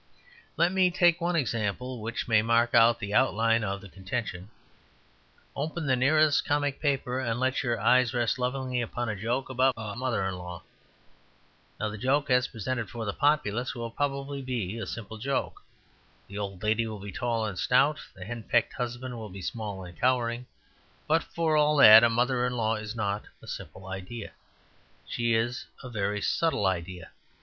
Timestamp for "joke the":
15.19-16.35